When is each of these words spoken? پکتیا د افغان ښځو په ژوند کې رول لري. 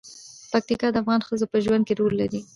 پکتیا 0.51 0.89
د 0.91 0.95
افغان 1.01 1.21
ښځو 1.27 1.45
په 1.51 1.57
ژوند 1.65 1.83
کې 1.87 1.93
رول 1.99 2.13
لري. 2.21 2.41